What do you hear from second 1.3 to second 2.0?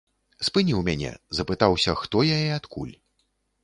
запытаўся,